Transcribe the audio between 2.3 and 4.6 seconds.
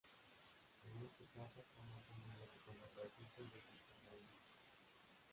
del color rojizo de sus terrenos.